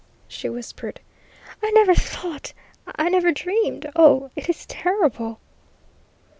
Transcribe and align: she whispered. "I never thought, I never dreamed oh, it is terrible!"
she 0.27 0.49
whispered. 0.49 0.99
"I 1.61 1.69
never 1.69 1.93
thought, 1.93 2.53
I 2.87 3.07
never 3.09 3.31
dreamed 3.31 3.85
oh, 3.95 4.31
it 4.35 4.49
is 4.49 4.65
terrible!" 4.65 5.37